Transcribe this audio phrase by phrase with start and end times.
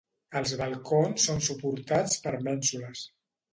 [0.39, 3.07] Els balcons són suportats per mènsules.